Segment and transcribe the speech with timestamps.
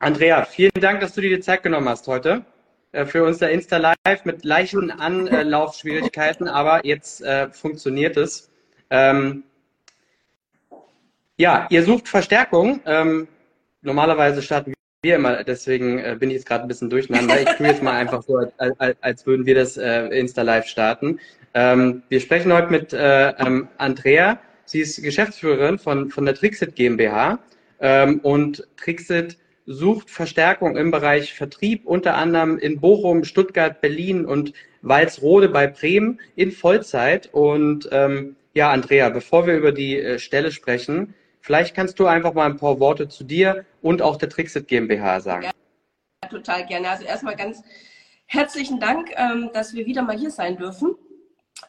[0.00, 2.44] Andrea, vielen Dank, dass du dir die Zeit genommen hast heute
[2.92, 8.48] äh, für unser Insta Live mit leichten Anlaufschwierigkeiten, aber jetzt äh, funktioniert es.
[8.90, 9.42] Ähm,
[11.36, 12.80] ja, ihr sucht Verstärkung.
[12.86, 13.26] Ähm,
[13.82, 14.72] normalerweise starten
[15.02, 17.40] wir immer, deswegen äh, bin ich jetzt gerade ein bisschen durcheinander.
[17.40, 20.68] Ich tue jetzt mal einfach so, als, als, als würden wir das äh, Insta Live
[20.68, 21.18] starten.
[21.54, 24.38] Ähm, wir sprechen heute mit äh, ähm, Andrea.
[24.64, 27.40] Sie ist Geschäftsführerin von, von der Trixit GmbH
[27.80, 29.38] ähm, und Trixit
[29.68, 36.20] sucht Verstärkung im Bereich Vertrieb, unter anderem in Bochum, Stuttgart, Berlin und Walsrode bei Bremen
[36.36, 37.28] in Vollzeit.
[37.32, 42.32] Und ähm, ja, Andrea, bevor wir über die äh, Stelle sprechen, vielleicht kannst du einfach
[42.32, 45.44] mal ein paar Worte zu dir und auch der Trixit GmbH sagen.
[45.44, 46.88] Ja, total gerne.
[46.88, 47.62] Also erstmal ganz
[48.24, 50.94] herzlichen Dank, ähm, dass wir wieder mal hier sein dürfen.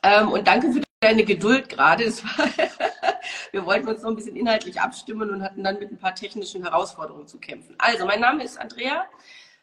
[0.04, 2.06] Ähm, und danke für deine Geduld gerade.
[3.52, 6.64] wir wollten uns noch ein bisschen inhaltlich abstimmen und hatten dann mit ein paar technischen
[6.64, 7.76] Herausforderungen zu kämpfen.
[7.78, 9.06] Also, mein Name ist Andrea.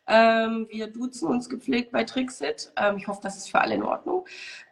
[0.09, 2.73] Ähm, wir duzen uns gepflegt bei Trixit.
[2.77, 4.25] Ähm, ich hoffe, das ist für alle in Ordnung.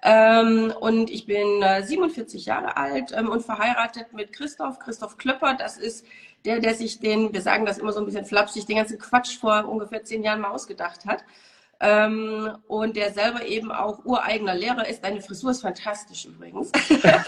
[0.02, 5.54] Ähm, und ich bin äh, 47 Jahre alt ähm, und verheiratet mit Christoph, Christoph Klöpper.
[5.54, 6.06] Das ist
[6.44, 9.38] der, der sich den, wir sagen das immer so ein bisschen flapsig, den ganzen Quatsch
[9.38, 11.24] vor ungefähr zehn Jahren mal ausgedacht hat.
[11.86, 15.04] Ähm, und der selber eben auch ureigener Lehrer ist.
[15.04, 16.72] Deine Frisur ist fantastisch übrigens.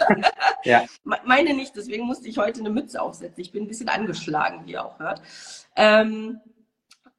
[0.64, 0.86] ja.
[1.24, 3.42] Meine nicht, deswegen musste ich heute eine Mütze aufsetzen.
[3.42, 5.20] Ich bin ein bisschen angeschlagen, wie ihr auch hört.
[5.76, 6.40] Ähm,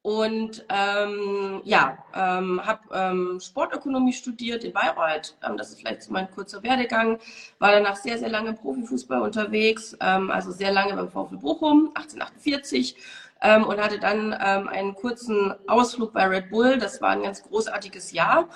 [0.02, 5.36] und ähm, ja, ähm, habe ähm, Sportökonomie studiert in Bayreuth.
[5.46, 7.20] Ähm, das ist vielleicht so mein kurzer Werdegang.
[7.60, 11.92] War danach sehr, sehr lange im Profifußball unterwegs, ähm, also sehr lange beim VfL Bochum,
[11.94, 12.96] 1848
[13.42, 16.78] ähm, und hatte dann ähm, einen kurzen Ausflug bei Red Bull.
[16.78, 18.50] Das war ein ganz großartiges Jahr.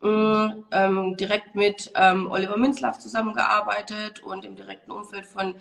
[0.00, 5.56] Ähm, direkt mit ähm, Oliver Minzlaff zusammengearbeitet und im direkten Umfeld von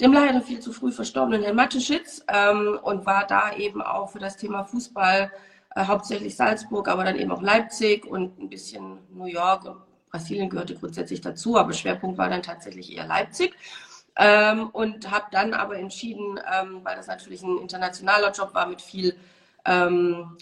[0.00, 4.18] dem leider viel zu früh verstorbenen Herrn Mateschitz ähm, und war da eben auch für
[4.18, 5.30] das Thema Fußball
[5.74, 9.64] äh, hauptsächlich Salzburg, aber dann eben auch Leipzig und ein bisschen New York
[10.10, 13.54] Brasilien gehörte grundsätzlich dazu, aber Schwerpunkt war dann tatsächlich eher Leipzig.
[14.18, 18.80] Ähm, und habe dann aber entschieden, ähm, weil das natürlich ein internationaler Job war mit
[18.80, 19.14] viel
[19.66, 20.38] ähm,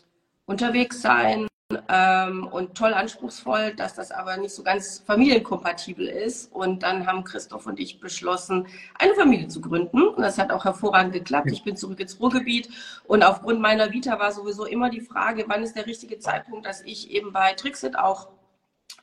[0.47, 1.49] unterwegs sein
[1.89, 6.53] ähm, und toll anspruchsvoll, dass das aber nicht so ganz familienkompatibel ist.
[6.53, 8.67] Und dann haben Christoph und ich beschlossen,
[8.99, 10.07] eine Familie zu gründen.
[10.09, 11.51] Und das hat auch hervorragend geklappt.
[11.51, 12.69] Ich bin zurück ins Ruhrgebiet
[13.05, 16.83] und aufgrund meiner Vita war sowieso immer die Frage, wann ist der richtige Zeitpunkt, dass
[16.83, 18.29] ich eben bei Trixit auch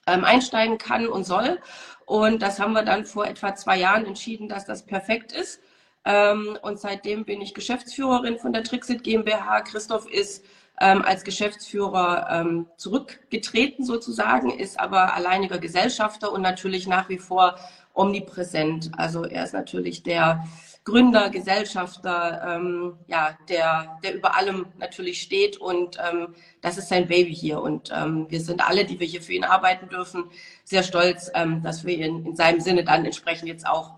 [0.08, 1.60] ähm, einsteigen kann und soll.
[2.06, 5.62] Und das haben wir dann vor etwa zwei Jahren entschieden, dass das perfekt ist.
[6.04, 9.62] Ähm, und seitdem bin ich Geschäftsführerin von der Trixit GmbH.
[9.62, 10.44] Christoph ist
[10.80, 17.56] ähm, als Geschäftsführer ähm, zurückgetreten sozusagen, ist aber alleiniger Gesellschafter und natürlich nach wie vor
[17.94, 18.92] omnipräsent.
[18.98, 20.44] Also er ist natürlich der
[20.84, 27.08] Gründer, Gesellschafter, ähm, ja, der, der über allem natürlich steht und ähm, das ist sein
[27.08, 27.62] Baby hier.
[27.62, 30.26] Und ähm, wir sind alle, die wir hier für ihn arbeiten dürfen,
[30.64, 33.96] sehr stolz, ähm, dass wir ihn in seinem Sinne dann entsprechend jetzt auch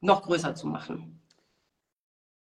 [0.00, 1.20] noch größer zu machen.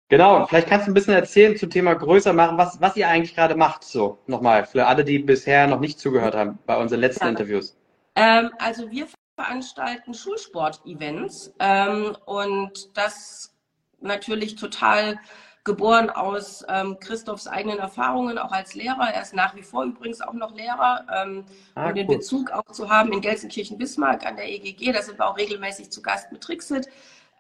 [0.09, 3.35] Genau, vielleicht kannst du ein bisschen erzählen zum Thema größer machen, was, was ihr eigentlich
[3.35, 7.25] gerade macht, so nochmal, für alle, die bisher noch nicht zugehört haben bei unseren letzten
[7.25, 7.31] ja.
[7.31, 7.77] Interviews.
[8.15, 13.56] Ähm, also wir veranstalten Schulsport-Events ähm, und das
[14.01, 15.19] natürlich total
[15.67, 19.11] geboren aus ähm, Christophs eigenen Erfahrungen, auch als Lehrer.
[19.13, 22.07] Er ist nach wie vor übrigens auch noch Lehrer ähm, ah, und den.
[22.07, 24.93] Bezug auch zu haben in Gelsenkirchen-Bismarck an der EGG.
[24.93, 26.89] Da sind wir auch regelmäßig zu Gast mit Trixit.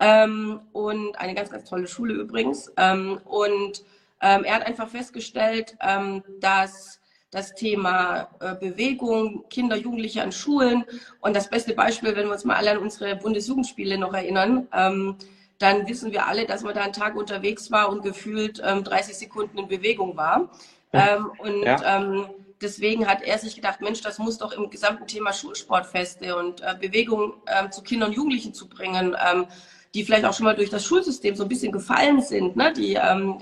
[0.00, 2.71] Ähm, und eine ganz, ganz tolle Schule übrigens.
[2.77, 3.83] Ähm, und
[4.21, 7.00] ähm, er hat einfach festgestellt, ähm, dass
[7.31, 10.84] das Thema äh, Bewegung, Kinder, Jugendliche an Schulen
[11.21, 15.16] und das beste Beispiel, wenn wir uns mal alle an unsere Bundesjugendspiele noch erinnern, ähm,
[15.59, 19.17] dann wissen wir alle, dass man da einen Tag unterwegs war und gefühlt ähm, 30
[19.17, 20.50] Sekunden in Bewegung war.
[20.93, 21.99] Ähm, und ja.
[21.99, 22.27] ähm,
[22.61, 26.75] deswegen hat er sich gedacht, Mensch, das muss doch im gesamten Thema Schulsportfeste und äh,
[26.81, 29.47] Bewegung ähm, zu Kindern und Jugendlichen zu bringen, ähm,
[29.95, 32.72] die vielleicht auch schon mal durch das Schulsystem so ein bisschen gefallen sind, ne?
[32.72, 33.39] die ähm,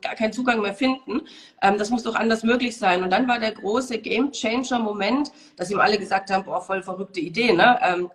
[0.00, 1.22] gar keinen Zugang mehr finden.
[1.60, 3.02] Das muss doch anders möglich sein.
[3.02, 6.84] Und dann war der große Game Changer Moment, dass ihm alle gesagt haben, boah, voll
[6.84, 8.08] verrückte Idee, ne?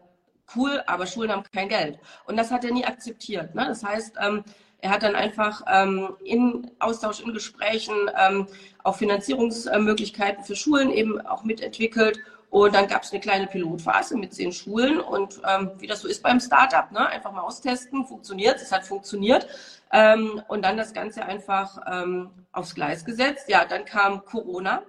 [0.55, 1.99] Cool, aber Schulen haben kein Geld.
[2.25, 3.55] Und das hat er nie akzeptiert.
[3.55, 3.65] Ne?
[3.67, 4.43] Das heißt, ähm,
[4.83, 8.47] er hat dann einfach ähm, in Austausch, in Gesprächen ähm,
[8.83, 12.19] auch Finanzierungsmöglichkeiten für Schulen eben auch mitentwickelt.
[12.49, 14.99] Und dann gab es eine kleine Pilotphase mit zehn Schulen.
[14.99, 17.07] Und ähm, wie das so ist beim Startup, ne?
[17.07, 19.47] einfach mal austesten, funktioniert es, hat funktioniert.
[19.93, 23.47] Ähm, und dann das Ganze einfach ähm, aufs Gleis gesetzt.
[23.47, 24.83] Ja, dann kam Corona.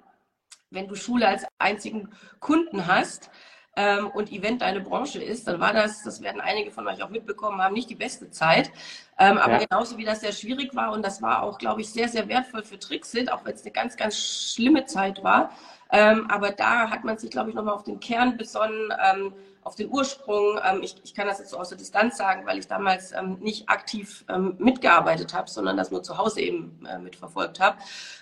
[0.70, 2.10] Wenn du Schule als einzigen
[2.40, 3.30] Kunden hast,
[3.76, 7.10] ähm, und Event deine Branche ist, dann war das, das werden einige von euch auch
[7.10, 8.70] mitbekommen haben, nicht die beste Zeit.
[9.18, 9.66] Ähm, aber ja.
[9.66, 12.64] genauso wie das sehr schwierig war und das war auch, glaube ich, sehr, sehr wertvoll
[12.64, 15.50] für Trixit, auch wenn es eine ganz, ganz schlimme Zeit war.
[15.90, 19.32] Ähm, aber da hat man sich, glaube ich, nochmal auf den Kern besonnen, ähm,
[19.62, 20.58] auf den Ursprung.
[20.64, 23.38] Ähm, ich, ich, kann das jetzt so aus der Distanz sagen, weil ich damals ähm,
[23.40, 27.78] nicht aktiv ähm, mitgearbeitet habe, sondern das nur zu Hause eben äh, mitverfolgt habe.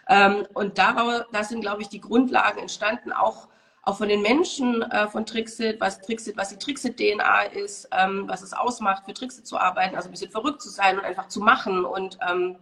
[0.08, 3.48] Ähm, und daraus, da sind, glaube ich, die Grundlagen entstanden, auch
[3.82, 8.42] auch von den Menschen äh, von Trixit, was Trixit, was die Trixit-DNA ist, ähm, was
[8.42, 11.40] es ausmacht, für Trixit zu arbeiten, also ein bisschen verrückt zu sein und einfach zu
[11.40, 12.58] machen und ähm,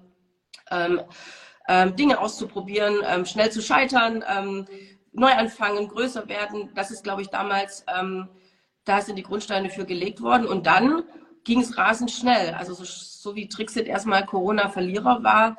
[0.71, 1.03] ähm,
[1.69, 4.67] ähm Dinge auszuprobieren, ähm, schnell zu scheitern, ähm,
[5.13, 6.71] neu anfangen, größer werden.
[6.75, 7.85] Das ist, glaube ich, damals,
[8.85, 10.47] da sind die Grundsteine für gelegt worden.
[10.47, 11.03] Und dann
[11.43, 12.55] ging es rasend schnell.
[12.55, 15.57] Also so, so wie Trixit erstmal Corona-Verlierer war,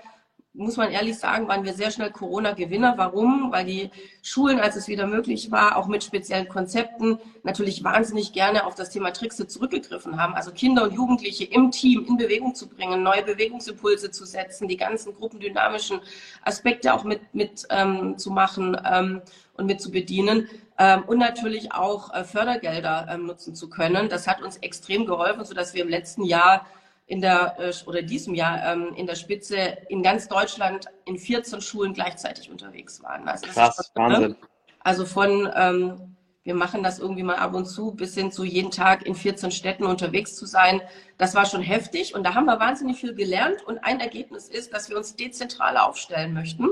[0.54, 2.96] muss man ehrlich sagen, waren wir sehr schnell Corona-Gewinner.
[2.98, 3.52] Warum?
[3.52, 3.90] Weil die
[4.22, 8.90] Schulen, als es wieder möglich war, auch mit speziellen Konzepten, natürlich wahnsinnig gerne auf das
[8.90, 10.34] Thema Trixe zurückgegriffen haben.
[10.34, 14.78] Also Kinder und Jugendliche im Team in Bewegung zu bringen, neue Bewegungsimpulse zu setzen, die
[14.78, 16.02] ganzen gruppendynamischen
[16.44, 19.22] Aspekte auch mit, mit ähm, zu machen ähm,
[19.56, 20.50] und mit zu bedienen.
[20.78, 24.10] Ähm, und natürlich auch äh, Fördergelder ähm, nutzen zu können.
[24.10, 26.66] Das hat uns extrem geholfen, sodass wir im letzten Jahr
[27.12, 29.58] in der äh, oder diesem Jahr ähm, in der Spitze
[29.90, 33.28] in ganz Deutschland in 14 Schulen gleichzeitig unterwegs waren.
[33.28, 34.14] Also Krass, schon, ne?
[34.14, 34.36] Wahnsinn.
[34.80, 38.72] Also von ähm, wir machen das irgendwie mal ab und zu, bis hin zu jeden
[38.72, 40.82] Tag in 14 Städten unterwegs zu sein.
[41.18, 44.74] Das war schon heftig und da haben wir wahnsinnig viel gelernt und ein Ergebnis ist,
[44.74, 46.70] dass wir uns dezentral aufstellen möchten.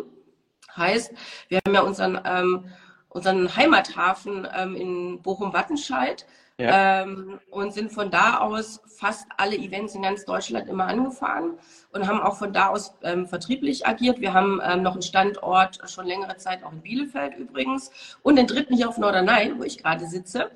[0.73, 1.11] Heißt,
[1.49, 2.71] wir haben ja unseren, ähm,
[3.09, 6.25] unseren Heimathafen ähm, in Bochum-Wattenscheid
[6.59, 7.03] ja.
[7.03, 11.53] Ähm, und sind von da aus fast alle Events in ganz Deutschland immer angefahren
[11.93, 14.19] und haben auch von da aus ähm, vertrieblich agiert.
[14.19, 18.45] Wir haben ähm, noch einen Standort schon längere Zeit auch in Bielefeld übrigens und den
[18.45, 20.51] dritten hier auf Norderney, wo ich gerade sitze.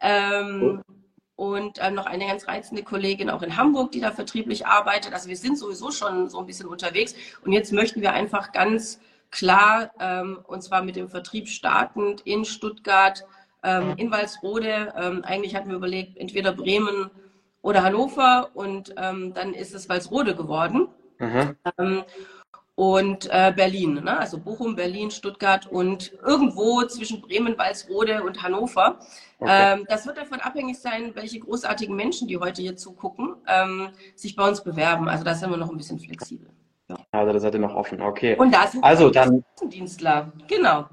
[0.00, 0.82] Ähm, cool.
[1.36, 5.12] Und ähm, noch eine ganz reizende Kollegin auch in Hamburg, die da vertrieblich arbeitet.
[5.12, 7.14] Also wir sind sowieso schon so ein bisschen unterwegs.
[7.44, 9.00] Und jetzt möchten wir einfach ganz
[9.30, 13.24] klar, ähm, und zwar mit dem Vertrieb startend in Stuttgart,
[13.64, 14.92] ähm, in Walsrode.
[14.96, 17.10] Ähm, eigentlich hatten wir überlegt, entweder Bremen
[17.62, 20.88] oder Hannover und ähm, dann ist es Walsrode geworden.
[21.20, 22.04] Mhm.
[22.74, 24.18] und äh, Berlin, ne?
[24.18, 28.98] also Bochum, Berlin, Stuttgart und irgendwo zwischen Bremen, Walsrode und Hannover.
[29.38, 29.74] Okay.
[29.74, 34.34] Ähm, das wird davon abhängig sein, welche großartigen Menschen, die heute hier zugucken, ähm, sich
[34.34, 35.08] bei uns bewerben.
[35.08, 36.50] Also da sind wir noch ein bisschen flexibel.
[36.88, 36.96] Ja.
[37.12, 38.36] Also da seid ihr noch offen, okay.
[38.36, 40.86] Und da sind also dann Dienstler, genau.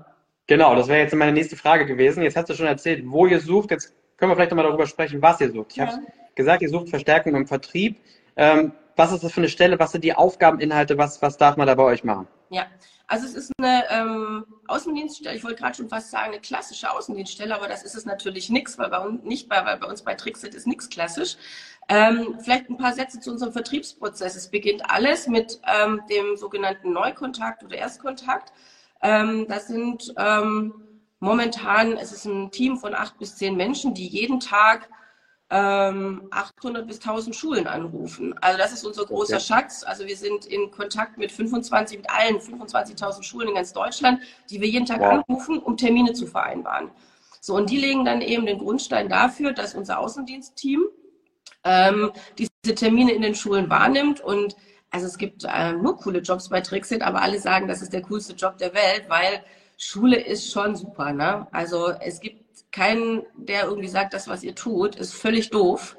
[0.51, 2.23] Genau, das wäre jetzt meine nächste Frage gewesen.
[2.23, 3.71] Jetzt hast du schon erzählt, wo ihr sucht.
[3.71, 5.71] Jetzt können wir vielleicht nochmal darüber sprechen, was ihr sucht.
[5.71, 5.87] Ich ja.
[5.87, 6.01] habe
[6.35, 7.95] gesagt, ihr sucht Verstärkung im Vertrieb.
[8.35, 9.79] Ähm, was ist das für eine Stelle?
[9.79, 10.97] Was sind die Aufgabeninhalte?
[10.97, 12.27] Was, was darf man da bei euch machen?
[12.49, 12.65] Ja,
[13.07, 17.55] also es ist eine ähm, Außendienststelle, ich wollte gerade schon fast sagen, eine klassische Außendienststelle,
[17.55, 20.15] aber das ist es natürlich nichts, weil bei uns nicht bei, weil bei uns bei
[20.15, 21.37] Trixit ist nichts klassisch.
[21.87, 24.35] Ähm, vielleicht ein paar Sätze zu unserem Vertriebsprozess.
[24.35, 28.51] Es beginnt alles mit ähm, dem sogenannten Neukontakt oder Erstkontakt.
[29.01, 30.73] Ähm, das sind ähm,
[31.19, 34.89] momentan, es ist ein Team von acht bis zehn Menschen, die jeden Tag
[35.51, 38.33] ähm, 800 bis 1000 Schulen anrufen.
[38.39, 39.43] Also das ist unser großer okay.
[39.43, 39.83] Schatz.
[39.83, 44.61] Also wir sind in Kontakt mit 25, mit allen 25.000 Schulen in ganz Deutschland, die
[44.61, 45.23] wir jeden Tag wow.
[45.27, 46.89] anrufen, um Termine zu vereinbaren.
[47.41, 50.85] So, und die legen dann eben den Grundstein dafür, dass unser Außendienstteam
[51.63, 54.55] ähm, diese Termine in den Schulen wahrnimmt und
[54.91, 58.01] also es gibt äh, nur coole Jobs bei Trixit, aber alle sagen, das ist der
[58.01, 59.43] coolste Job der Welt, weil
[59.77, 61.13] Schule ist schon super.
[61.13, 61.47] Ne?
[61.51, 65.97] Also es gibt keinen, der irgendwie sagt, das, was ihr tut, ist völlig doof.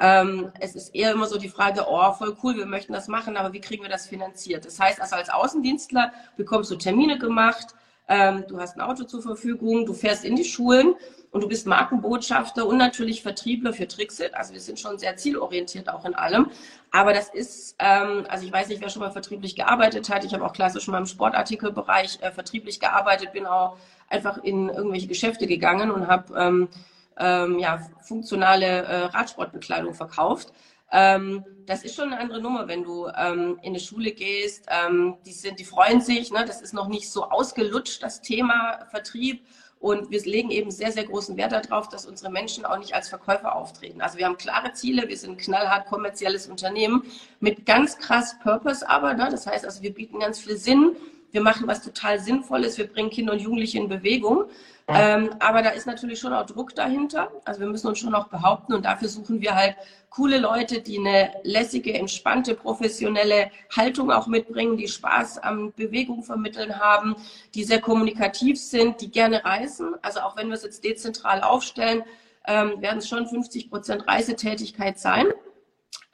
[0.00, 3.36] Ähm, es ist eher immer so die Frage, oh, voll cool, wir möchten das machen,
[3.36, 4.64] aber wie kriegen wir das finanziert?
[4.64, 7.74] Das heißt, also als Außendienstler bekommst du Termine gemacht,
[8.10, 10.96] ähm, du hast ein Auto zur Verfügung, du fährst in die Schulen
[11.30, 14.34] und du bist Markenbotschafter und natürlich Vertriebler für Trixit.
[14.34, 16.50] Also wir sind schon sehr zielorientiert auch in allem.
[16.90, 20.24] Aber das ist, ähm, also ich weiß nicht, wer schon mal vertrieblich gearbeitet hat.
[20.24, 23.76] Ich habe auch klassisch mal im Sportartikelbereich äh, vertrieblich gearbeitet, bin auch
[24.08, 26.68] einfach in irgendwelche Geschäfte gegangen und habe ähm,
[27.16, 30.52] ähm, ja, funktionale äh, Radsportbekleidung verkauft.
[30.92, 34.66] Ähm, das ist schon eine andere Nummer, wenn du ähm, in eine Schule gehst.
[34.68, 36.32] Ähm, die sind, die freuen sich.
[36.32, 36.44] Ne?
[36.44, 39.44] Das ist noch nicht so ausgelutscht das Thema Vertrieb.
[39.78, 43.08] Und wir legen eben sehr, sehr großen Wert darauf, dass unsere Menschen auch nicht als
[43.08, 44.02] Verkäufer auftreten.
[44.02, 47.04] Also wir haben klare Ziele, wir sind ein knallhart kommerzielles Unternehmen
[47.38, 49.14] mit ganz krass Purpose aber.
[49.14, 49.28] Ne?
[49.30, 50.96] Das heißt also, wir bieten ganz viel Sinn
[51.32, 54.44] wir machen was total Sinnvolles, wir bringen Kinder und Jugendliche in Bewegung.
[54.92, 57.30] Ähm, aber da ist natürlich schon auch Druck dahinter.
[57.44, 59.76] Also wir müssen uns schon auch behaupten und dafür suchen wir halt
[60.10, 66.78] coole Leute, die eine lässige, entspannte, professionelle Haltung auch mitbringen, die Spaß am Bewegung vermitteln
[66.78, 67.16] haben,
[67.54, 69.94] die sehr kommunikativ sind, die gerne reisen.
[70.02, 72.02] Also auch wenn wir es jetzt dezentral aufstellen,
[72.46, 75.26] ähm, werden es schon 50 Prozent Reisetätigkeit sein.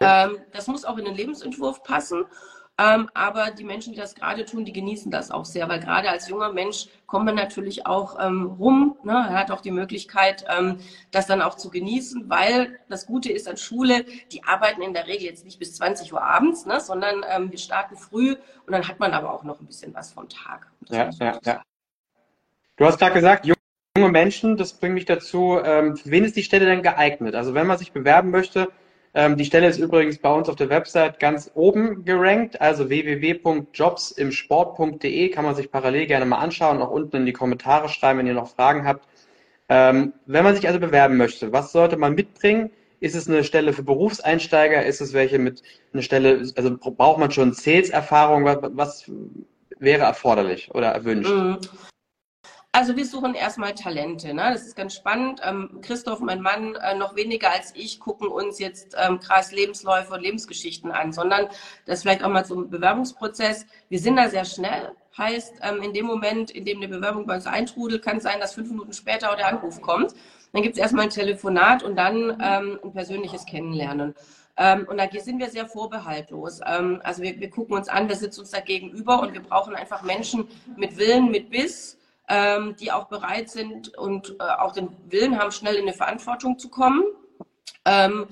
[0.00, 2.26] Ähm, das muss auch in den Lebensentwurf passen.
[2.78, 6.10] Ähm, aber die Menschen, die das gerade tun, die genießen das auch sehr, weil gerade
[6.10, 8.98] als junger Mensch kommt man natürlich auch ähm, rum.
[9.02, 9.12] Ne?
[9.12, 10.78] Er hat auch die Möglichkeit, ähm,
[11.10, 15.06] das dann auch zu genießen, weil das Gute ist an Schule, die arbeiten in der
[15.06, 16.80] Regel jetzt nicht bis 20 Uhr abends, ne?
[16.80, 18.32] sondern ähm, wir starten früh
[18.66, 20.70] und dann hat man aber auch noch ein bisschen was vom Tag.
[20.90, 21.62] Ja, ja, ja.
[22.76, 26.42] Du hast gerade gesagt, junge Menschen, das bringt mich dazu, ähm, für wen ist die
[26.42, 27.34] Stelle denn geeignet?
[27.34, 28.70] Also wenn man sich bewerben möchte,
[29.16, 35.30] ähm, die Stelle ist übrigens bei uns auf der Website ganz oben gerankt, also www.jobsimsport.de
[35.30, 38.34] kann man sich parallel gerne mal anschauen, auch unten in die Kommentare schreiben, wenn ihr
[38.34, 39.08] noch Fragen habt.
[39.70, 42.68] Ähm, wenn man sich also bewerben möchte, was sollte man mitbringen?
[43.00, 44.84] Ist es eine Stelle für Berufseinsteiger?
[44.84, 45.62] Ist es welche mit
[45.94, 48.44] einer Stelle, also braucht man schon Sales-Erfahrung?
[48.44, 49.10] Was, was
[49.78, 51.30] wäre erforderlich oder erwünscht?
[52.76, 54.34] Also wir suchen erstmal Talente.
[54.34, 54.50] Ne?
[54.52, 55.40] Das ist ganz spannend.
[55.42, 60.12] Ähm, Christoph, mein Mann, äh, noch weniger als ich, gucken uns jetzt ähm, krass Lebensläufe
[60.12, 61.48] und Lebensgeschichten an, sondern
[61.86, 63.64] das vielleicht auch mal zum Bewerbungsprozess.
[63.88, 64.92] Wir sind da sehr schnell.
[65.16, 68.40] Heißt, ähm, in dem Moment, in dem eine Bewerbung bei uns eintrudelt, kann es sein,
[68.40, 70.12] dass fünf Minuten später der Anruf kommt.
[70.52, 74.14] Dann gibt es erstmal ein Telefonat und dann ähm, ein persönliches Kennenlernen.
[74.58, 76.60] Ähm, und da sind wir sehr vorbehaltlos.
[76.66, 79.74] Ähm, also wir, wir gucken uns an, wir sitzen uns da gegenüber und wir brauchen
[79.74, 81.96] einfach Menschen mit Willen, mit Biss,
[82.28, 86.58] ähm, die auch bereit sind und äh, auch den Willen haben, schnell in eine Verantwortung
[86.58, 87.04] zu kommen.
[87.84, 88.26] Ähm,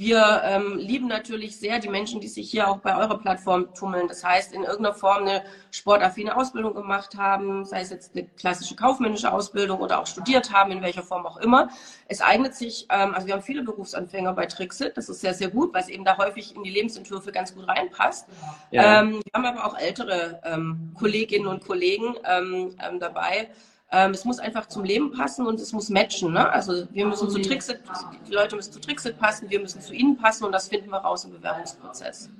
[0.00, 4.08] wir ähm, lieben natürlich sehr die Menschen, die sich hier auch bei eurer Plattform tummeln.
[4.08, 8.74] Das heißt, in irgendeiner Form eine sportaffine Ausbildung gemacht haben, sei es jetzt eine klassische
[8.76, 11.68] kaufmännische Ausbildung oder auch studiert haben, in welcher Form auch immer.
[12.08, 15.50] Es eignet sich, ähm, also wir haben viele Berufsanfänger bei Trixit, das ist sehr, sehr
[15.50, 18.26] gut, weil es eben da häufig in die Lebensentwürfe ganz gut reinpasst.
[18.70, 19.02] Ja.
[19.02, 23.50] Ähm, wir haben aber auch ältere ähm, Kolleginnen und Kollegen ähm, ähm, dabei,
[23.92, 26.32] ähm, es muss einfach zum Leben passen und es muss matchen.
[26.32, 26.48] Ne?
[26.50, 27.80] Also wir müssen zu Trixit,
[28.28, 30.98] die Leute müssen zu Trixit passen, wir müssen zu ihnen passen und das finden wir
[30.98, 32.30] raus im Bewerbungsprozess.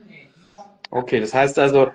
[0.91, 1.91] Okay, das heißt also,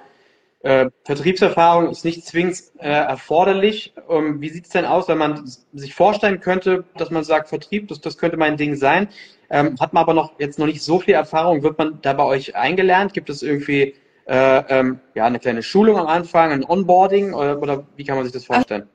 [0.62, 3.94] äh, Vertriebserfahrung ist nicht zwingend äh, erforderlich.
[4.10, 7.88] Ähm, wie sieht es denn aus, wenn man sich vorstellen könnte, dass man sagt, Vertrieb,
[7.88, 9.08] das, das könnte mein Ding sein,
[9.50, 12.24] ähm, hat man aber noch jetzt noch nicht so viel Erfahrung, wird man da bei
[12.24, 13.14] euch eingelernt?
[13.14, 13.94] Gibt es irgendwie
[14.26, 18.26] äh, ähm, ja, eine kleine Schulung am Anfang, ein Onboarding oder, oder wie kann man
[18.26, 18.90] sich das vorstellen?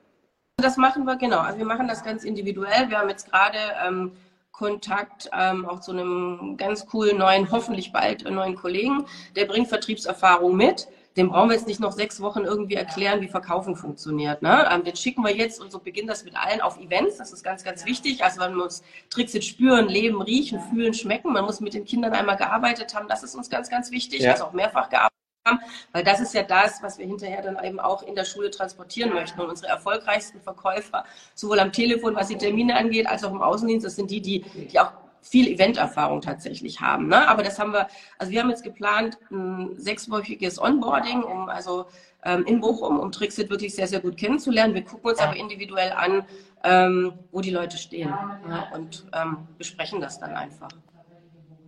[0.61, 1.39] Das machen wir, genau.
[1.39, 2.89] Also wir machen das ganz individuell.
[2.89, 4.11] Wir haben jetzt gerade ähm,
[4.51, 9.05] Kontakt ähm, auch zu einem ganz coolen neuen, hoffentlich bald äh, neuen Kollegen.
[9.35, 10.87] Der bringt Vertriebserfahrung mit.
[11.17, 14.41] Dem brauchen wir jetzt nicht noch sechs Wochen irgendwie erklären, wie Verkaufen funktioniert.
[14.41, 14.69] Ne?
[14.71, 17.17] Ähm, den schicken wir jetzt und so beginnt das mit allen auf Events.
[17.17, 18.23] Das ist ganz, ganz wichtig.
[18.23, 21.33] Also man muss Tricks jetzt spüren, leben, riechen, fühlen, schmecken.
[21.33, 23.07] Man muss mit den Kindern einmal gearbeitet haben.
[23.07, 24.21] Das ist uns ganz, ganz wichtig.
[24.21, 24.33] Ja.
[24.33, 25.59] Also auch mehrfach gearbeitet haben,
[25.91, 29.13] weil das ist ja das, was wir hinterher dann eben auch in der Schule transportieren
[29.13, 29.39] möchten.
[29.41, 31.05] Und unsere erfolgreichsten Verkäufer,
[31.35, 34.41] sowohl am Telefon, was die Termine angeht, als auch im Außendienst, das sind die, die,
[34.41, 37.07] die auch viel Eventerfahrung tatsächlich haben.
[37.07, 37.27] Ne?
[37.27, 41.85] Aber das haben wir, also wir haben jetzt geplant, ein sechswöchiges Onboarding, um also
[42.23, 44.73] ähm, in Bochum, um Trixit wirklich sehr, sehr gut kennenzulernen.
[44.73, 46.25] Wir gucken uns aber individuell an,
[46.63, 48.67] ähm, wo die Leute stehen ja?
[48.73, 50.69] und ähm, besprechen das dann einfach.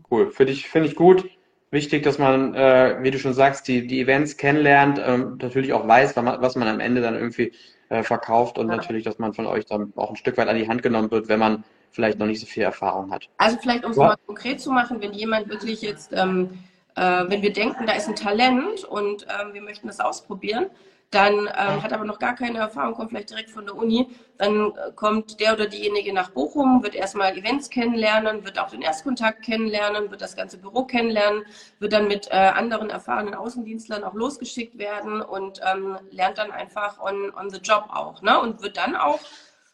[0.10, 1.28] Cool, finde ich, find ich gut
[1.74, 5.88] wichtig, dass man, äh, wie du schon sagst, die, die Events kennenlernt, ähm, natürlich auch
[5.88, 7.52] weiß, was man am Ende dann irgendwie
[7.90, 8.78] äh, verkauft und ja.
[8.78, 11.28] natürlich, dass man von euch dann auch ein Stück weit an die Hand genommen wird,
[11.28, 13.30] wenn man vielleicht noch nicht so viel Erfahrung hat.
[13.38, 16.60] Also vielleicht, um es mal konkret zu machen, wenn jemand wirklich jetzt, ähm,
[16.96, 20.68] äh, wenn wir denken, da ist ein Talent und ähm, wir möchten das ausprobieren,
[21.12, 24.08] dann ähm, hat aber noch gar keine Erfahrung, kommt vielleicht direkt von der Uni,
[24.38, 28.82] dann äh, kommt der oder diejenige nach Bochum, wird erstmal Events kennenlernen, wird auch den
[28.82, 31.44] Erstkontakt kennenlernen, wird das ganze Büro kennenlernen,
[31.80, 37.00] wird dann mit äh, anderen erfahrenen Außendienstlern auch losgeschickt werden und ähm, lernt dann einfach
[37.00, 38.22] on, on the job auch.
[38.22, 38.40] Ne?
[38.40, 39.20] Und wird dann auch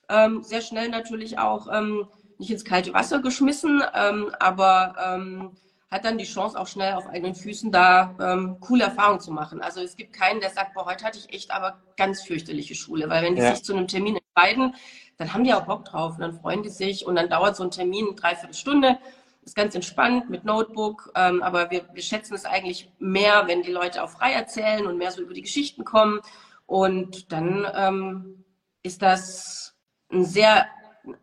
[0.10, 2.08] ähm, sehr schnell natürlich auch ähm,
[2.38, 5.52] nicht ins kalte Wasser geschmissen, ähm, aber ähm,
[5.91, 9.62] hat dann die Chance auch schnell auf eigenen Füßen da ähm, coole Erfahrungen zu machen.
[9.62, 13.10] Also es gibt keinen, der sagt, boah, heute hatte ich echt aber ganz fürchterliche Schule,
[13.10, 13.55] weil wenn die ja.
[13.55, 14.75] sich zu einem Termin entscheiden,
[15.17, 17.63] dann haben die auch Bock drauf und dann freuen die sich und dann dauert so
[17.63, 19.00] ein Termin eine Dreiviertelstunde.
[19.41, 23.72] Ist ganz entspannt mit Notebook, ähm, aber wir, wir schätzen es eigentlich mehr, wenn die
[23.72, 26.19] Leute auch frei erzählen und mehr so über die Geschichten kommen.
[26.67, 28.46] Und dann ähm,
[28.84, 29.75] ist das
[30.12, 30.67] ein sehr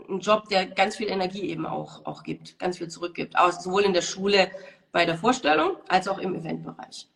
[0.09, 3.83] ein Job, der ganz viel Energie eben auch, auch gibt, ganz viel zurückgibt, auch sowohl
[3.83, 4.51] in der Schule
[4.93, 7.09] bei der Vorstellung als auch im Eventbereich.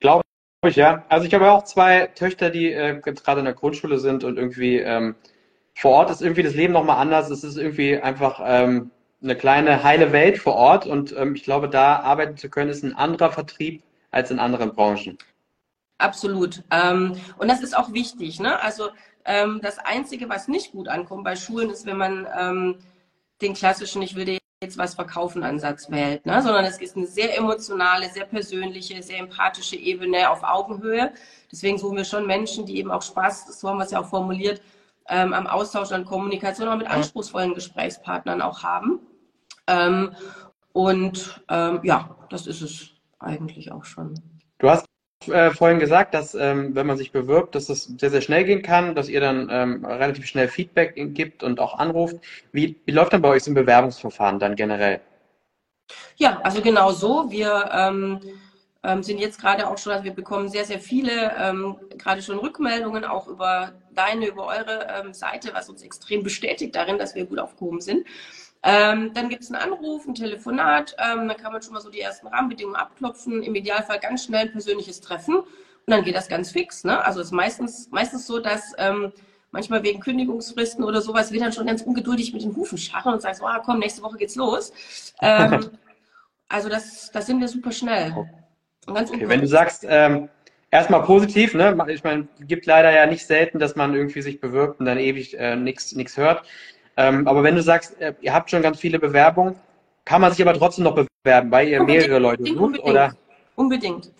[0.00, 0.24] Glaube
[0.66, 1.04] ich, ja.
[1.08, 4.38] Also ich habe auch zwei Töchter, die äh, jetzt gerade in der Grundschule sind und
[4.38, 5.14] irgendwie ähm,
[5.74, 7.30] vor Ort ist irgendwie das Leben nochmal anders.
[7.30, 8.90] Es ist irgendwie einfach ähm,
[9.22, 12.82] eine kleine heile Welt vor Ort und ähm, ich glaube, da arbeiten zu können, ist
[12.82, 15.18] ein anderer Vertrieb als in anderen Branchen.
[15.98, 16.62] Absolut.
[16.70, 18.40] Ähm, und das ist auch wichtig.
[18.40, 18.60] Ne?
[18.62, 18.88] Also
[19.24, 22.78] ähm, das Einzige, was nicht gut ankommt bei Schulen, ist, wenn man ähm,
[23.40, 26.42] den klassischen, ich will dir jetzt was verkaufen Ansatz wählt, ne?
[26.42, 31.12] sondern es ist eine sehr emotionale, sehr persönliche, sehr empathische Ebene auf Augenhöhe.
[31.50, 34.08] Deswegen suchen wir schon Menschen, die eben auch Spaß, so haben wir es ja auch
[34.08, 34.60] formuliert,
[35.08, 39.00] ähm, am Austausch und Kommunikation auch mit anspruchsvollen Gesprächspartnern auch haben.
[39.66, 40.14] Ähm,
[40.72, 44.14] und ähm, ja, das ist es eigentlich auch schon.
[44.58, 44.89] Du hast
[45.30, 48.62] äh, vorhin gesagt, dass ähm, wenn man sich bewirbt, dass es sehr, sehr schnell gehen
[48.62, 52.16] kann, dass ihr dann ähm, relativ schnell Feedback gibt und auch anruft.
[52.52, 55.00] Wie, wie läuft dann bei euch so ein Bewerbungsverfahren dann generell?
[56.16, 57.30] Ja, also genau so.
[57.30, 58.20] Wir ähm,
[58.82, 62.38] ähm, sind jetzt gerade auch schon, also wir bekommen sehr, sehr viele, ähm, gerade schon
[62.38, 67.26] Rückmeldungen auch über deine, über eure ähm, Seite, was uns extrem bestätigt darin, dass wir
[67.26, 68.06] gut aufgehoben sind.
[68.62, 71.90] Ähm, dann gibt es einen Anruf, ein Telefonat, ähm, dann kann man schon mal so
[71.90, 75.46] die ersten Rahmenbedingungen abklopfen, im Idealfall ganz schnell ein persönliches Treffen und
[75.86, 76.84] dann geht das ganz fix.
[76.84, 77.02] Ne?
[77.02, 79.12] Also es ist meistens, meistens so, dass ähm,
[79.50, 83.22] manchmal wegen Kündigungsfristen oder sowas wir dann schon ganz ungeduldig mit den Hufen scharren und
[83.22, 84.72] sagen so, ah komm, nächste Woche geht's los.
[85.22, 85.70] Ähm,
[86.48, 88.14] also das, das sind wir super schnell.
[88.86, 90.28] Okay, wenn du sagst, ähm,
[90.70, 91.76] erstmal positiv, ne?
[91.88, 95.38] Ich meine, gibt leider ja nicht selten, dass man irgendwie sich bewirbt und dann ewig
[95.38, 96.44] äh, nichts hört.
[97.00, 99.56] Ähm, aber wenn du sagst, äh, ihr habt schon ganz viele Bewerbungen,
[100.04, 103.16] kann man sich aber trotzdem noch bewerben, weil ihr unbedingt, mehrere Leute sucht, unbedingt, oder?
[103.56, 104.12] Unbedingt.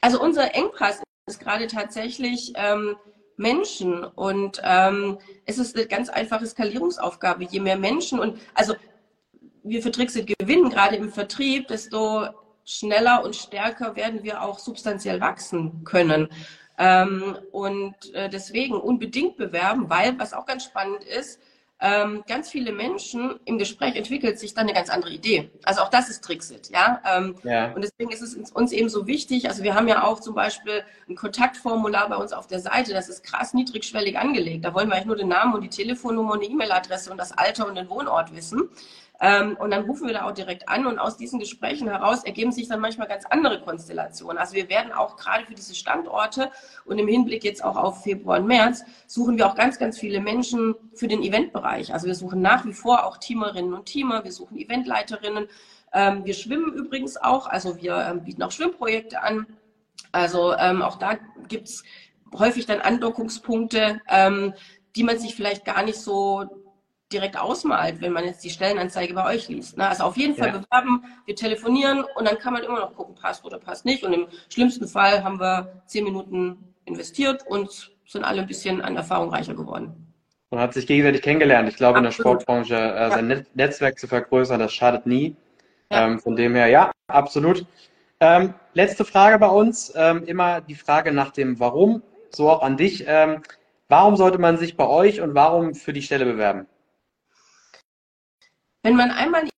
[0.00, 2.96] Also unser Engpass ist gerade tatsächlich ähm,
[3.36, 7.44] Menschen und ähm, es ist eine ganz einfache Skalierungsaufgabe.
[7.44, 8.74] Je mehr Menschen und also
[9.64, 12.28] wir für Trixit gewinnen, gerade im Vertrieb, desto
[12.64, 16.28] schneller und stärker werden wir auch substanziell wachsen können.
[16.78, 21.40] Ähm, und äh, deswegen unbedingt bewerben, weil was auch ganz spannend ist,
[21.80, 25.50] ähm, ganz viele Menschen im Gespräch entwickelt sich dann eine ganz andere Idee.
[25.64, 27.00] Also auch das ist Trixit, ja?
[27.10, 27.72] Ähm, ja.
[27.72, 29.48] Und deswegen ist es uns eben so wichtig.
[29.48, 32.92] Also wir haben ja auch zum Beispiel ein Kontaktformular bei uns auf der Seite.
[32.92, 34.64] Das ist krass niedrigschwellig angelegt.
[34.64, 37.32] Da wollen wir eigentlich nur den Namen und die Telefonnummer und die E-Mail-Adresse und das
[37.32, 38.68] Alter und den Wohnort wissen.
[39.20, 42.52] Ähm, und dann rufen wir da auch direkt an und aus diesen Gesprächen heraus ergeben
[42.52, 44.38] sich dann manchmal ganz andere Konstellationen.
[44.38, 46.50] Also wir werden auch gerade für diese Standorte
[46.86, 50.20] und im Hinblick jetzt auch auf Februar und März suchen wir auch ganz, ganz viele
[50.20, 51.92] Menschen für den Eventbereich.
[51.92, 55.48] Also wir suchen nach wie vor auch Teamerinnen und Teamer, wir suchen Eventleiterinnen.
[55.92, 59.46] Ähm, wir schwimmen übrigens auch, also wir ähm, bieten auch Schwimmprojekte an.
[60.12, 61.84] Also ähm, auch da gibt's
[62.38, 64.54] häufig dann Andockungspunkte, ähm,
[64.96, 66.59] die man sich vielleicht gar nicht so
[67.12, 69.76] direkt ausmalt, wenn man jetzt die Stellenanzeige bei euch liest.
[69.76, 69.88] Ne?
[69.88, 70.58] Also auf jeden Fall ja.
[70.58, 74.04] bewerben, wir telefonieren und dann kann man immer noch gucken, passt oder passt nicht.
[74.04, 78.96] Und im schlimmsten Fall haben wir zehn Minuten investiert und sind alle ein bisschen an
[78.96, 80.10] Erfahrung reicher geworden.
[80.50, 81.68] Man hat sich gegenseitig kennengelernt.
[81.68, 82.12] Ich glaube, Absolut.
[82.12, 83.36] in der Sportbranche äh, sein ja.
[83.54, 85.36] Netzwerk zu vergrößern, das schadet nie.
[85.92, 86.06] Ja.
[86.06, 87.66] Ähm, von dem her, ja, absolut.
[88.18, 92.76] Ähm, letzte Frage bei uns, ähm, immer die Frage nach dem Warum, so auch an
[92.76, 93.04] dich.
[93.06, 93.42] Ähm,
[93.88, 96.66] warum sollte man sich bei euch und warum für die Stelle bewerben?
[98.82, 99.50] Wenn man einmal ein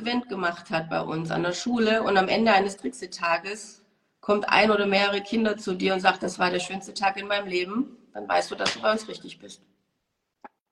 [0.00, 3.82] Event gemacht hat bei uns an der Schule und am Ende eines Trixie-Tages
[4.20, 7.26] kommt ein oder mehrere Kinder zu dir und sagt, das war der schönste Tag in
[7.26, 9.62] meinem Leben, dann weißt du, dass du bei uns richtig bist.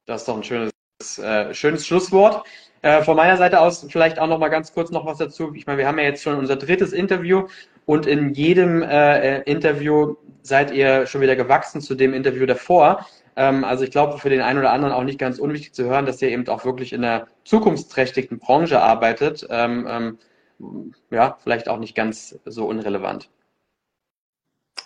[0.05, 0.71] Das ist doch ein schönes,
[1.17, 2.47] äh, schönes Schlusswort.
[2.81, 5.53] Äh, von meiner Seite aus vielleicht auch noch mal ganz kurz noch was dazu.
[5.53, 7.47] Ich meine, wir haben ja jetzt schon unser drittes Interview
[7.85, 13.05] und in jedem äh, Interview seid ihr schon wieder gewachsen zu dem Interview davor.
[13.39, 16.05] Ähm, also ich glaube, für den einen oder anderen auch nicht ganz unwichtig zu hören,
[16.05, 19.47] dass ihr eben auch wirklich in einer zukunftsträchtigen Branche arbeitet.
[19.49, 23.29] Ähm, ähm, ja, vielleicht auch nicht ganz so unrelevant.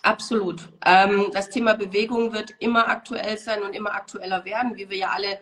[0.02, 0.68] Absolut.
[0.82, 5.40] Das Thema Bewegung wird immer aktuell sein und immer aktueller werden, wie wir ja alle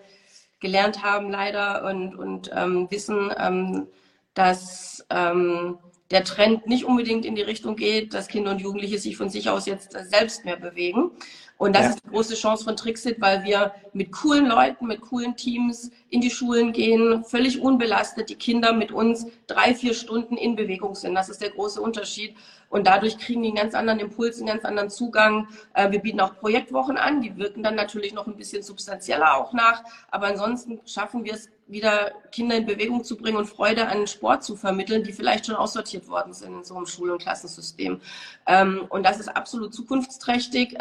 [0.61, 2.49] gelernt haben leider und, und
[2.91, 3.89] wissen,
[4.35, 9.31] dass der Trend nicht unbedingt in die Richtung geht, dass Kinder und Jugendliche sich von
[9.31, 11.11] sich aus jetzt selbst mehr bewegen.
[11.59, 11.89] Und das ja.
[11.91, 16.21] ist die große Chance von Trixit, weil wir mit coolen Leuten, mit coolen Teams in
[16.21, 21.15] die Schulen gehen, völlig unbelastet, die Kinder mit uns drei, vier Stunden in Bewegung sind.
[21.15, 22.35] Das ist der große Unterschied.
[22.69, 25.47] Und dadurch kriegen die einen ganz anderen Impuls, einen ganz anderen Zugang.
[25.75, 29.53] Äh, wir bieten auch Projektwochen an, die wirken dann natürlich noch ein bisschen substanzieller auch
[29.53, 29.85] nach.
[30.11, 34.43] Aber ansonsten schaffen wir es wieder, Kinder in Bewegung zu bringen und Freude an Sport
[34.43, 38.01] zu vermitteln, die vielleicht schon aussortiert worden sind in so einem Schul- und Klassensystem.
[38.47, 40.77] Ähm, und das ist absolut zukunftsträchtig.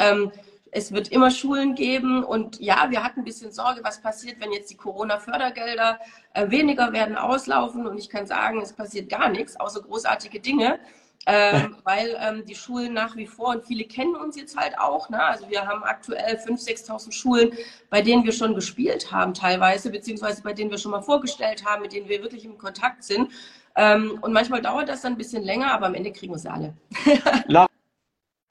[0.71, 4.53] Es wird immer Schulen geben und ja, wir hatten ein bisschen Sorge, was passiert, wenn
[4.53, 5.99] jetzt die Corona-Fördergelder
[6.33, 10.79] äh, weniger werden auslaufen und ich kann sagen, es passiert gar nichts, außer großartige Dinge.
[11.27, 15.09] ähm, weil ähm, die Schulen nach wie vor, und viele kennen uns jetzt halt auch,
[15.09, 15.21] ne?
[15.21, 17.51] also wir haben aktuell 5.000, 6.000 Schulen,
[17.89, 21.83] bei denen wir schon gespielt haben teilweise, beziehungsweise bei denen wir schon mal vorgestellt haben,
[21.83, 23.29] mit denen wir wirklich im Kontakt sind.
[23.75, 26.51] Ähm, und manchmal dauert das dann ein bisschen länger, aber am Ende kriegen wir sie
[26.51, 26.73] alle.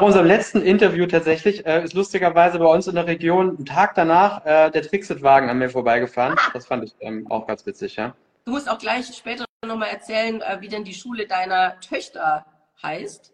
[0.01, 3.95] Nach unserem letzten Interview tatsächlich äh, ist lustigerweise bei uns in der Region einen Tag
[3.95, 6.39] danach äh, der Trixit-Wagen an mir vorbeigefahren.
[6.39, 6.51] Ah.
[6.55, 8.15] Das fand ich ähm, auch ganz witzig, ja.
[8.47, 12.47] Du musst auch gleich später nochmal erzählen, äh, wie denn die Schule deiner Töchter
[12.83, 13.31] heißt.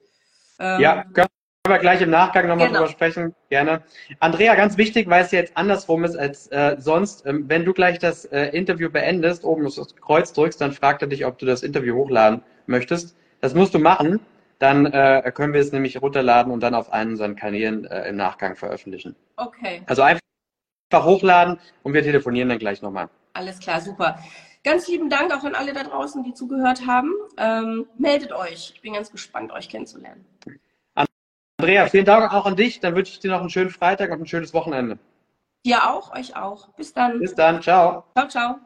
[0.58, 1.28] Ähm, ja, können
[1.68, 2.80] wir gleich im Nachgang nochmal genau.
[2.80, 3.32] drüber sprechen.
[3.48, 3.84] Gerne.
[4.18, 7.26] Andrea, ganz wichtig, weil es jetzt andersrum ist als äh, sonst.
[7.26, 11.06] Ähm, wenn du gleich das äh, Interview beendest, oben das Kreuz drückst, dann fragt er
[11.06, 13.14] dich, ob du das Interview hochladen möchtest.
[13.40, 14.18] Das musst du machen.
[14.58, 18.16] Dann äh, können wir es nämlich runterladen und dann auf einen unserer Kanälen äh, im
[18.16, 19.14] Nachgang veröffentlichen.
[19.36, 19.82] Okay.
[19.86, 20.20] Also einfach
[20.94, 23.08] hochladen und wir telefonieren dann gleich nochmal.
[23.34, 24.18] Alles klar, super.
[24.64, 27.12] Ganz lieben Dank auch an alle da draußen, die zugehört haben.
[27.36, 28.72] Ähm, meldet euch.
[28.74, 30.24] Ich bin ganz gespannt, euch kennenzulernen.
[31.58, 32.80] Andrea, vielen Dank auch an dich.
[32.80, 34.98] Dann wünsche ich dir noch einen schönen Freitag und ein schönes Wochenende.
[35.64, 36.68] Dir auch, euch auch.
[36.70, 37.20] Bis dann.
[37.20, 37.62] Bis dann.
[37.62, 38.04] Ciao.
[38.14, 38.58] Ciao, ciao.